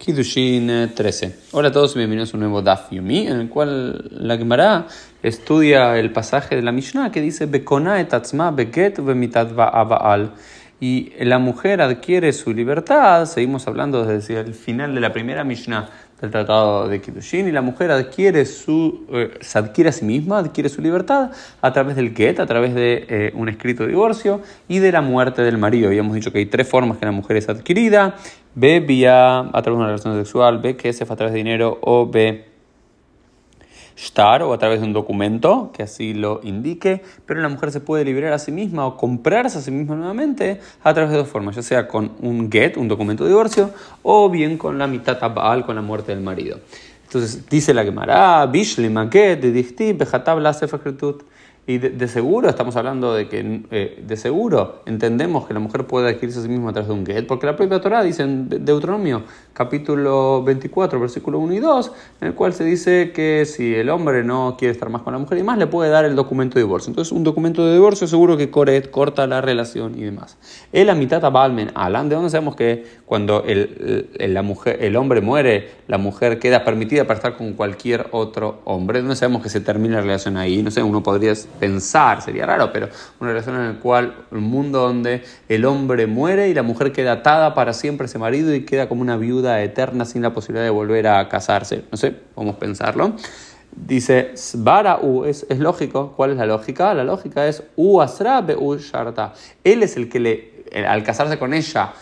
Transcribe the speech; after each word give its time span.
Kidushin 0.00 0.92
13. 0.94 1.36
Hola 1.52 1.68
a 1.68 1.72
todos 1.72 1.94
y 1.94 1.98
bienvenidos 1.98 2.32
a 2.32 2.38
un 2.38 2.40
nuevo 2.40 2.62
Daf 2.62 2.90
Yomi, 2.90 3.26
en 3.26 3.38
el 3.38 3.48
cual 3.50 4.08
la 4.10 4.38
Gemara 4.38 4.86
estudia 5.22 5.98
el 5.98 6.10
pasaje 6.10 6.56
de 6.56 6.62
la 6.62 6.72
Mishnah 6.72 7.12
que 7.12 7.20
dice 7.20 7.44
Bekona 7.44 8.00
etatzma 8.00 8.50
beget 8.50 8.98
aba'al. 8.98 10.32
Y 10.80 11.12
la 11.22 11.38
mujer 11.38 11.82
adquiere 11.82 12.32
su 12.32 12.54
libertad, 12.54 13.26
seguimos 13.26 13.68
hablando 13.68 14.06
desde 14.06 14.40
el 14.40 14.54
final 14.54 14.94
de 14.94 15.02
la 15.02 15.12
primera 15.12 15.44
Mishnah 15.44 15.90
del 16.20 16.30
tratado 16.30 16.88
de 16.88 17.00
Kiddushin, 17.00 17.48
y 17.48 17.52
la 17.52 17.62
mujer 17.62 17.90
adquiere 17.90 18.44
su, 18.44 19.06
eh, 19.10 19.38
se 19.40 19.58
adquiere 19.58 19.90
a 19.90 19.92
sí 19.92 20.04
misma, 20.04 20.38
adquiere 20.38 20.68
su 20.68 20.82
libertad 20.82 21.30
a 21.60 21.72
través 21.72 21.96
del 21.96 22.14
get, 22.14 22.40
a 22.40 22.46
través 22.46 22.74
de 22.74 23.06
eh, 23.08 23.32
un 23.34 23.48
escrito 23.48 23.84
de 23.84 23.90
divorcio 23.90 24.42
y 24.68 24.78
de 24.78 24.92
la 24.92 25.00
muerte 25.00 25.42
del 25.42 25.58
marido. 25.58 25.88
Habíamos 25.88 26.14
dicho 26.14 26.30
que 26.32 26.38
hay 26.38 26.46
tres 26.46 26.68
formas 26.68 26.98
que 26.98 27.06
la 27.06 27.12
mujer 27.12 27.36
es 27.36 27.48
adquirida, 27.48 28.16
B 28.54 28.80
vía 28.80 29.38
a 29.38 29.62
través 29.62 29.64
de 29.64 29.72
una 29.76 29.86
relación 29.86 30.16
sexual, 30.18 30.58
B 30.58 30.76
que 30.76 30.90
es 30.90 31.00
a 31.02 31.16
través 31.16 31.32
de 31.32 31.38
dinero 31.38 31.78
o 31.80 32.06
B 32.06 32.49
o 34.42 34.52
a 34.52 34.58
través 34.58 34.80
de 34.80 34.86
un 34.86 34.92
documento 34.92 35.70
que 35.72 35.82
así 35.82 36.14
lo 36.14 36.40
indique, 36.42 37.02
pero 37.26 37.40
la 37.40 37.48
mujer 37.48 37.70
se 37.70 37.80
puede 37.80 38.04
liberar 38.04 38.32
a 38.32 38.38
sí 38.38 38.52
misma 38.52 38.86
o 38.86 38.96
comprarse 38.96 39.58
a 39.58 39.60
sí 39.60 39.70
misma 39.70 39.94
nuevamente 39.94 40.60
a 40.82 40.94
través 40.94 41.10
de 41.12 41.18
dos 41.18 41.28
formas, 41.28 41.56
ya 41.56 41.62
sea 41.62 41.86
con 41.86 42.12
un 42.20 42.50
get, 42.50 42.76
un 42.76 42.88
documento 42.88 43.24
de 43.24 43.30
divorcio, 43.30 43.70
o 44.02 44.28
bien 44.30 44.56
con 44.58 44.78
la 44.78 44.86
mitad 44.86 45.18
tabal, 45.18 45.64
con 45.64 45.76
la 45.76 45.82
muerte 45.82 46.12
del 46.14 46.22
marido. 46.22 46.58
Entonces 47.04 47.48
dice 47.48 47.74
la 47.74 47.84
Gemara, 47.84 48.46
Bishli 48.46 48.88
Maget, 48.88 49.40
de 49.40 49.92
Bejatab 49.94 50.38
la 50.38 50.52
y 51.66 51.78
de, 51.78 52.08
seguro 52.08 52.48
estamos 52.48 52.74
hablando 52.74 53.14
de 53.14 53.28
que, 53.28 53.62
eh, 53.70 54.02
de 54.04 54.16
seguro, 54.16 54.82
entendemos 54.86 55.46
que 55.46 55.54
la 55.54 55.60
mujer 55.60 55.86
puede 55.86 56.08
adquirirse 56.08 56.40
a 56.40 56.42
sí 56.42 56.48
misma 56.48 56.70
a 56.70 56.72
través 56.72 56.88
de 56.88 56.94
un 56.94 57.06
get, 57.06 57.26
porque 57.26 57.46
la 57.46 57.54
propia 57.54 57.80
Torah 57.80 58.02
dice 58.02 58.22
en 58.22 58.48
Deuteronomio, 58.48 59.22
capítulo 59.60 60.42
24, 60.42 60.98
versículo 60.98 61.38
1 61.38 61.52
y 61.52 61.58
2, 61.58 61.92
en 62.22 62.28
el 62.28 62.34
cual 62.34 62.54
se 62.54 62.64
dice 62.64 63.12
que 63.12 63.44
si 63.44 63.74
el 63.74 63.90
hombre 63.90 64.24
no 64.24 64.56
quiere 64.58 64.72
estar 64.72 64.88
más 64.88 65.02
con 65.02 65.12
la 65.12 65.18
mujer 65.18 65.36
y 65.36 65.42
más, 65.42 65.58
le 65.58 65.66
puede 65.66 65.90
dar 65.90 66.06
el 66.06 66.16
documento 66.16 66.54
de 66.54 66.62
divorcio. 66.62 66.88
Entonces, 66.88 67.12
un 67.12 67.24
documento 67.24 67.66
de 67.66 67.74
divorcio 67.74 68.06
seguro 68.06 68.38
que 68.38 68.50
corta 68.50 69.26
la 69.26 69.42
relación 69.42 69.98
y 69.98 70.04
demás. 70.04 70.38
El 70.72 70.90
mitad 70.96 71.20
balmen 71.30 71.72
alan, 71.74 72.08
¿de 72.08 72.14
dónde 72.14 72.30
sabemos 72.30 72.56
que 72.56 72.86
cuando 73.04 73.44
el, 73.44 74.08
la 74.18 74.40
mujer, 74.40 74.78
el 74.80 74.96
hombre 74.96 75.20
muere, 75.20 75.68
la 75.88 75.98
mujer 75.98 76.38
queda 76.38 76.64
permitida 76.64 77.04
para 77.04 77.18
estar 77.18 77.36
con 77.36 77.52
cualquier 77.52 78.06
otro 78.12 78.62
hombre? 78.64 79.00
¿De 79.00 79.02
dónde 79.02 79.16
sabemos 79.16 79.42
que 79.42 79.50
se 79.50 79.60
termina 79.60 79.96
la 79.96 80.00
relación 80.00 80.38
ahí? 80.38 80.62
No 80.62 80.70
sé, 80.70 80.82
uno 80.82 81.02
podría 81.02 81.34
pensar, 81.58 82.22
sería 82.22 82.46
raro, 82.46 82.72
pero 82.72 82.88
una 83.20 83.32
relación 83.32 83.56
en 83.56 83.74
la 83.74 83.78
cual 83.78 84.14
un 84.30 84.44
mundo 84.44 84.80
donde 84.80 85.22
el 85.50 85.66
hombre 85.66 86.06
muere 86.06 86.48
y 86.48 86.54
la 86.54 86.62
mujer 86.62 86.92
queda 86.92 87.12
atada 87.12 87.52
para 87.52 87.74
siempre 87.74 88.04
a 88.04 88.06
ese 88.06 88.18
marido 88.18 88.54
y 88.54 88.64
queda 88.64 88.88
como 88.88 89.02
una 89.02 89.18
viuda 89.18 89.49
eterna 89.58 90.04
sin 90.04 90.22
la 90.22 90.32
posibilidad 90.32 90.64
de 90.64 90.70
volver 90.70 91.08
a 91.08 91.28
casarse. 91.28 91.84
No 91.90 91.96
sé, 91.96 92.14
vamos 92.36 92.56
a 92.56 92.58
pensarlo. 92.58 93.16
Dice, 93.72 94.34
U, 95.02 95.24
es, 95.24 95.46
lógico. 95.58 96.12
¿Cuál 96.16 96.32
es 96.32 96.36
la 96.36 96.46
lógica? 96.46 96.92
La 96.94 97.04
lógica 97.04 97.46
es 97.46 97.62
U 97.76 98.00
asra 98.00 98.44
u 98.58 98.76
sharta. 98.76 99.32
Él 99.64 99.82
es 99.82 99.96
el 99.96 100.08
que 100.08 100.20
le, 100.20 100.64
al 100.86 101.02
casarse 101.02 101.38
con 101.38 101.54
ella, 101.54 101.92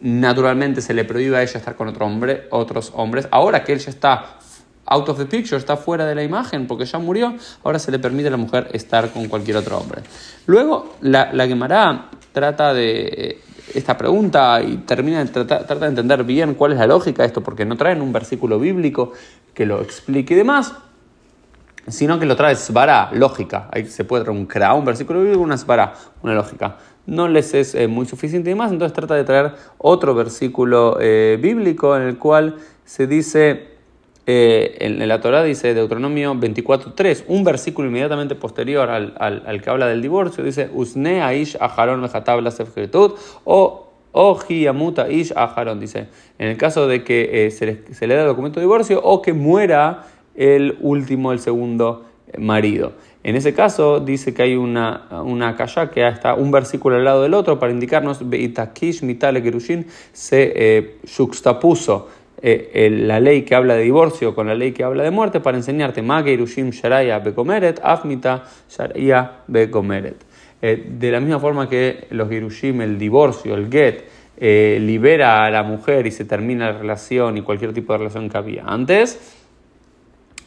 naturalmente 0.00 0.80
se 0.80 0.94
le 0.94 1.04
prohíbe 1.04 1.36
a 1.36 1.42
ella 1.42 1.58
estar 1.58 1.76
con 1.76 1.88
otro 1.88 2.06
hombre, 2.06 2.48
otros 2.50 2.92
hombres. 2.94 3.28
Ahora 3.30 3.64
que 3.64 3.72
él 3.72 3.78
ya 3.78 3.90
está 3.90 4.38
out 4.86 5.08
of 5.08 5.18
the 5.18 5.26
picture, 5.26 5.56
está 5.56 5.76
fuera 5.76 6.06
de 6.06 6.14
la 6.14 6.22
imagen 6.22 6.66
porque 6.66 6.84
ya 6.84 6.98
murió, 6.98 7.34
ahora 7.62 7.78
se 7.78 7.90
le 7.92 7.98
permite 7.98 8.28
a 8.28 8.30
la 8.32 8.36
mujer 8.36 8.68
estar 8.72 9.10
con 9.10 9.28
cualquier 9.28 9.58
otro 9.58 9.78
hombre. 9.78 10.02
Luego, 10.46 10.96
la, 11.00 11.32
la 11.32 11.46
Gemara 11.46 12.10
trata 12.32 12.74
de 12.74 13.40
esta 13.74 13.96
pregunta 13.96 14.62
y 14.62 14.78
termina 14.78 15.24
de 15.24 15.30
trata 15.30 15.74
de 15.74 15.86
entender 15.86 16.24
bien 16.24 16.54
cuál 16.54 16.72
es 16.72 16.78
la 16.78 16.86
lógica 16.86 17.22
de 17.22 17.28
esto, 17.28 17.42
porque 17.42 17.64
no 17.64 17.76
traen 17.76 18.02
un 18.02 18.12
versículo 18.12 18.58
bíblico 18.58 19.12
que 19.54 19.66
lo 19.66 19.80
explique 19.80 20.34
y 20.34 20.36
demás, 20.36 20.74
sino 21.88 22.18
que 22.18 22.26
lo 22.26 22.36
trae 22.36 22.56
svara, 22.56 23.10
lógica. 23.12 23.68
Ahí 23.72 23.86
se 23.86 24.04
puede 24.04 24.24
traer 24.24 24.38
un 24.38 24.46
kra, 24.46 24.74
un 24.74 24.84
versículo 24.84 25.20
bíblico, 25.20 25.42
una 25.42 25.56
svara, 25.56 25.94
una 26.22 26.34
lógica. 26.34 26.76
No 27.06 27.28
les 27.28 27.54
es 27.54 27.74
eh, 27.74 27.88
muy 27.88 28.06
suficiente 28.06 28.50
y 28.50 28.52
demás, 28.52 28.72
entonces 28.72 28.94
trata 28.94 29.14
de 29.14 29.24
traer 29.24 29.52
otro 29.78 30.14
versículo 30.14 30.98
eh, 31.00 31.38
bíblico 31.40 31.96
en 31.96 32.02
el 32.02 32.18
cual 32.18 32.56
se 32.84 33.06
dice 33.06 33.79
eh, 34.26 34.76
en, 34.80 35.08
la 35.08 35.20
Torah 35.20 35.42
dice 35.42 35.74
Deuteronomio 35.74 36.34
24.3, 36.34 37.24
un 37.28 37.42
versículo 37.42 37.88
inmediatamente 37.88 38.34
posterior 38.34 38.88
al, 38.90 39.14
al, 39.18 39.62
que 39.62 39.70
habla 39.70 39.86
del 39.86 40.02
divorcio, 40.02 40.44
dice 40.44 40.70
Usne 40.72 41.22
aish 41.22 41.56
aharon 41.60 42.06
o 43.44 43.86
Oji 44.12 44.66
amuta 44.66 45.08
ish 45.08 45.32
aharon, 45.36 45.78
dice, 45.78 46.08
en 46.38 46.48
el 46.48 46.56
caso 46.56 46.88
de 46.88 47.04
que 47.04 47.46
eh, 47.46 47.50
se, 47.50 47.66
le, 47.66 47.94
se, 47.94 48.06
le, 48.06 48.14
da 48.14 48.22
el 48.22 48.28
documento 48.28 48.58
de 48.58 48.64
divorcio 48.64 49.00
o 49.02 49.22
que 49.22 49.32
muera 49.32 50.06
el 50.34 50.76
último, 50.80 51.32
el 51.32 51.38
segundo 51.38 52.06
marido. 52.38 52.92
En 53.22 53.36
ese 53.36 53.52
caso 53.52 54.00
dice 54.00 54.32
que 54.32 54.42
hay 54.42 54.56
una, 54.56 55.08
una 55.24 55.54
que 55.92 56.08
está 56.08 56.34
un 56.34 56.50
versículo 56.50 56.96
al 56.96 57.04
lado 57.04 57.22
del 57.22 57.34
otro 57.34 57.58
para 57.58 57.70
indicarnos 57.70 58.28
Beitakish 58.28 59.02
mitale 59.02 59.42
gerushin 59.42 59.86
se 60.12 60.52
eh, 60.56 60.96
eh, 62.42 62.88
la 62.90 63.20
ley 63.20 63.42
que 63.42 63.54
habla 63.54 63.74
de 63.74 63.82
divorcio 63.82 64.34
con 64.34 64.46
la 64.46 64.54
ley 64.54 64.72
que 64.72 64.82
habla 64.82 65.02
de 65.02 65.10
muerte 65.10 65.40
para 65.40 65.56
enseñarte 65.56 66.00
Irushim 66.00 66.70
Sharaya 66.70 67.18
Bekomeret, 67.18 67.80
Afmita 67.82 68.44
Sharaya 68.68 69.42
Bekomeret. 69.46 70.16
Eh, 70.62 70.86
de 70.90 71.10
la 71.10 71.20
misma 71.20 71.38
forma 71.38 71.68
que 71.68 72.06
los 72.10 72.28
Girushim, 72.28 72.80
el 72.80 72.98
divorcio, 72.98 73.54
el 73.54 73.70
get, 73.70 74.04
eh, 74.38 74.78
libera 74.80 75.44
a 75.44 75.50
la 75.50 75.62
mujer 75.62 76.06
y 76.06 76.10
se 76.10 76.24
termina 76.24 76.72
la 76.72 76.78
relación 76.78 77.36
y 77.36 77.42
cualquier 77.42 77.74
tipo 77.74 77.92
de 77.92 77.98
relación 77.98 78.30
que 78.30 78.38
había 78.38 78.64
antes, 78.64 79.36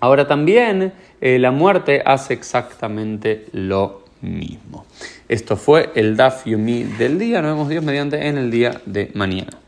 ahora 0.00 0.26
también 0.26 0.92
la 1.20 1.50
muerte 1.50 2.02
hace 2.04 2.34
exactamente 2.34 3.46
lo 3.52 4.04
mismo. 4.20 4.86
Esto 5.28 5.56
fue 5.56 5.90
el 5.94 6.16
Daf 6.16 6.46
Yumi 6.46 6.84
del 6.84 7.18
día. 7.18 7.42
Nos 7.42 7.52
vemos 7.52 7.68
Dios 7.68 7.82
mediante 7.82 8.28
en 8.28 8.38
el 8.38 8.50
día 8.50 8.80
de 8.86 9.10
mañana. 9.14 9.67